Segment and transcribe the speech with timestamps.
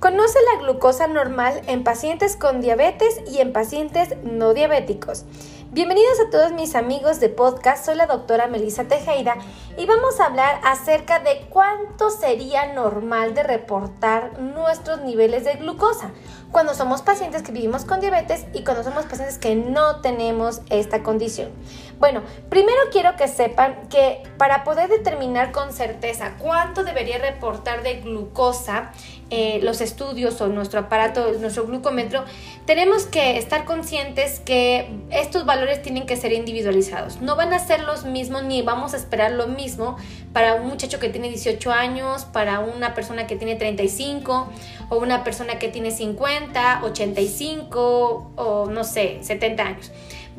[0.00, 5.24] Conoce la glucosa normal en pacientes con diabetes y en pacientes no diabéticos.
[5.70, 9.36] Bienvenidos a todos mis amigos de podcast, soy la doctora Melissa Tejeda
[9.76, 16.12] y vamos a hablar acerca de cuánto sería normal de reportar nuestros niveles de glucosa
[16.52, 21.02] cuando somos pacientes que vivimos con diabetes y cuando somos pacientes que no tenemos esta
[21.02, 21.50] condición.
[21.98, 28.00] Bueno, primero quiero que sepan que para poder determinar con certeza cuánto debería reportar de
[28.00, 28.92] glucosa
[29.30, 32.24] eh, los estudios o nuestro aparato, nuestro glucómetro,
[32.64, 37.20] tenemos que estar conscientes que estos valores tienen que ser individualizados.
[37.20, 39.98] No van a ser los mismos ni vamos a esperar lo mismo
[40.32, 44.48] para un muchacho que tiene 18 años, para una persona que tiene 35
[44.88, 49.92] o una persona que tiene 50, 85 o no sé, 70 años.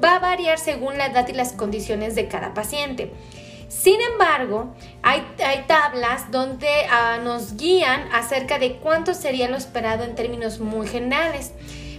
[0.03, 3.11] Va a variar según la edad y las condiciones de cada paciente.
[3.69, 4.73] Sin embargo,
[5.03, 5.23] hay,
[5.67, 11.53] tablas donde ah, nos guían acerca de cuánto sería lo esperado en términos muy generales.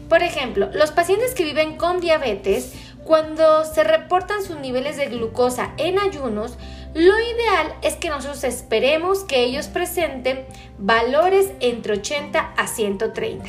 [0.08, 2.72] Por ejemplo, los pacientes que viven con diabetes,
[3.04, 6.58] cuando se reportan sus niveles de glucosa en ayunos,
[6.94, 10.44] lo ideal es que nosotros esperemos que ellos presenten
[10.76, 13.44] valores entre 80 a 130,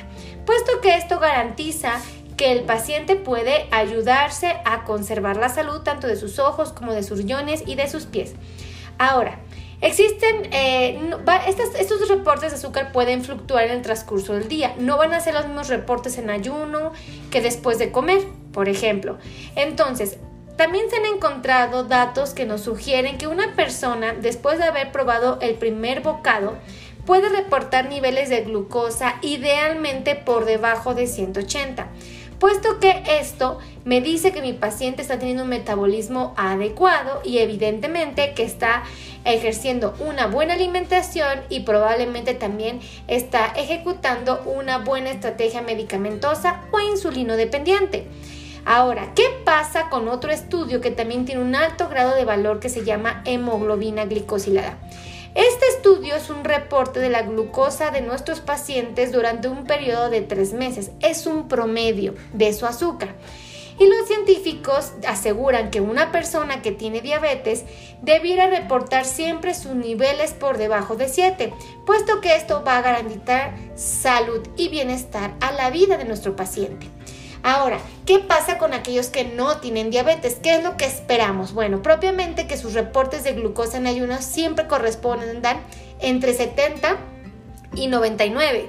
[0.45, 1.99] puesto que esto garantiza
[2.41, 7.03] que el paciente puede ayudarse a conservar la salud tanto de sus ojos como de
[7.03, 8.33] sus riñones y de sus pies.
[8.97, 9.37] Ahora,
[9.79, 10.99] Existen, eh,
[11.47, 14.75] estos, reportes de azúcar pueden fluctuar en el transcurso del día.
[14.77, 16.91] No van a ser los mismos reportes en ayuno
[17.31, 18.21] que después de comer,
[18.53, 19.17] por ejemplo.
[19.55, 20.17] Entonces,
[20.55, 25.39] también se han encontrado datos que nos sugieren que una persona, después de haber probado
[25.41, 26.57] el primer bocado,
[27.07, 31.87] puede reportar niveles de glucosa idealmente por debajo de 180
[32.41, 38.33] puesto que esto me dice que mi paciente está teniendo un metabolismo adecuado y evidentemente
[38.33, 38.81] que está
[39.25, 47.37] ejerciendo una buena alimentación y probablemente también está ejecutando una buena estrategia medicamentosa o insulino
[47.37, 48.07] dependiente.
[48.65, 52.69] Ahora, ¿qué pasa con otro estudio que también tiene un alto grado de valor que
[52.69, 54.79] se llama hemoglobina glicosilada?
[55.33, 60.19] Este estudio es un reporte de la glucosa de nuestros pacientes durante un periodo de
[60.19, 60.91] tres meses.
[60.99, 63.15] Es un promedio de su azúcar.
[63.79, 67.63] Y los científicos aseguran que una persona que tiene diabetes
[68.01, 71.53] debiera reportar siempre sus niveles por debajo de 7,
[71.85, 76.87] puesto que esto va a garantizar salud y bienestar a la vida de nuestro paciente.
[77.43, 80.35] Ahora, ¿qué pasa con aquellos que no tienen diabetes?
[80.35, 81.53] ¿Qué es lo que esperamos?
[81.53, 85.59] Bueno, propiamente que sus reportes de glucosa en ayunas siempre correspondan
[85.99, 86.97] entre 70
[87.75, 88.67] y 99.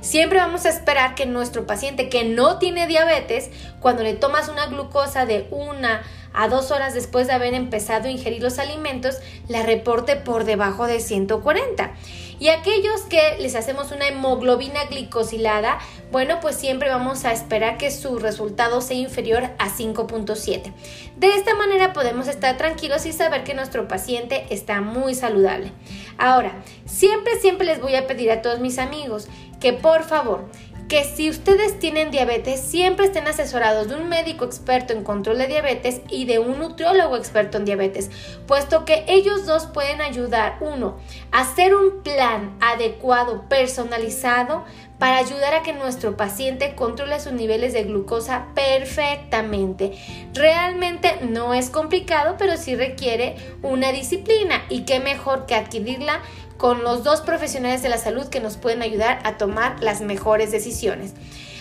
[0.00, 4.66] Siempre vamos a esperar que nuestro paciente que no tiene diabetes, cuando le tomas una
[4.66, 6.02] glucosa de una
[6.34, 9.16] a dos horas después de haber empezado a ingerir los alimentos,
[9.48, 11.92] la reporte por debajo de 140.
[12.38, 15.78] Y aquellos que les hacemos una hemoglobina glicosilada,
[16.10, 20.72] bueno, pues siempre vamos a esperar que su resultado sea inferior a 5.7.
[21.16, 25.72] De esta manera podemos estar tranquilos y saber que nuestro paciente está muy saludable.
[26.18, 29.28] Ahora, siempre, siempre les voy a pedir a todos mis amigos
[29.60, 30.44] que por favor
[30.88, 35.46] que si ustedes tienen diabetes, siempre estén asesorados de un médico experto en control de
[35.46, 38.10] diabetes y de un nutriólogo experto en diabetes,
[38.46, 40.98] puesto que ellos dos pueden ayudar, uno,
[41.32, 44.64] a hacer un plan adecuado, personalizado,
[45.04, 49.92] para ayudar a que nuestro paciente controle sus niveles de glucosa perfectamente.
[50.32, 56.22] Realmente no es complicado, pero sí requiere una disciplina y qué mejor que adquirirla
[56.56, 60.50] con los dos profesionales de la salud que nos pueden ayudar a tomar las mejores
[60.50, 61.12] decisiones.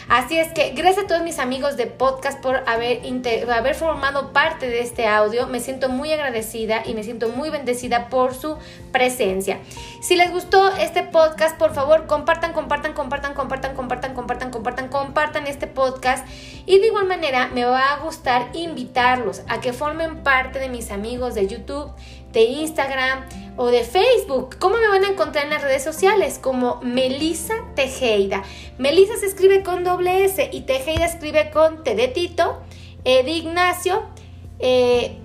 [0.09, 3.01] Así es que gracias a todos mis amigos de podcast por haber,
[3.51, 5.47] haber formado parte de este audio.
[5.47, 8.57] Me siento muy agradecida y me siento muy bendecida por su
[8.91, 9.59] presencia.
[10.01, 15.47] Si les gustó este podcast, por favor, compartan, compartan, compartan, compartan, compartan, compartan, compartan, compartan
[15.47, 16.27] este podcast.
[16.65, 20.91] Y de igual manera, me va a gustar invitarlos a que formen parte de mis
[20.91, 21.91] amigos de YouTube,
[22.31, 23.25] de Instagram,
[23.57, 24.57] o de Facebook.
[24.59, 26.39] ¿Cómo me van a encontrar en las redes sociales?
[26.41, 28.43] Como Melisa Tejeda.
[28.77, 32.61] Melisa se escribe con doble S y Tejeda escribe con T de Tito,
[33.03, 34.03] E de Ignacio,
[34.59, 35.17] eh,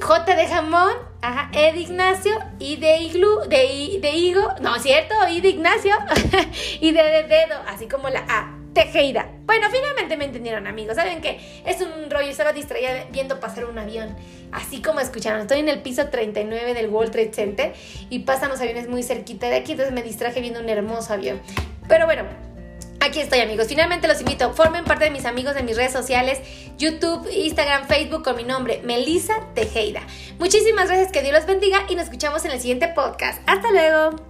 [0.00, 5.14] J de jamón, ajá, E de Ignacio, I de iglu, de, de higo, no, ¿cierto?
[5.28, 5.94] I de Ignacio
[6.80, 8.59] y de dedo, así como la A.
[8.72, 9.30] Tejeda.
[9.46, 10.96] Bueno, finalmente me entendieron, amigos.
[10.96, 12.28] Saben que es un rollo.
[12.28, 14.14] Estaba distraída viendo pasar un avión.
[14.52, 15.40] Así como escucharon.
[15.40, 17.72] Estoy en el piso 39 del World Trade Center
[18.08, 19.72] y pasan los aviones muy cerquita de aquí.
[19.72, 21.40] Entonces me distraje viendo un hermoso avión.
[21.88, 22.24] Pero bueno,
[23.00, 26.38] Aquí estoy amigos, finalmente los invito, formen parte de mis amigos en mis redes sociales,
[26.76, 30.02] YouTube, Instagram, Facebook con mi nombre, Melissa Tejeda.
[30.38, 33.40] Muchísimas gracias, que Dios los bendiga y nos escuchamos en el siguiente podcast.
[33.46, 34.29] Hasta luego.